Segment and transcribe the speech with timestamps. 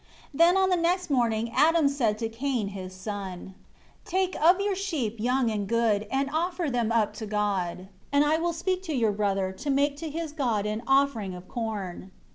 [0.31, 3.53] 16 Then on the next morning Adam said to Cain his son,
[4.03, 8.25] "Take of your sheep, young and good, and offer them up to your God; and
[8.25, 12.09] I will speak to your brother, to make to his God an offering of corn."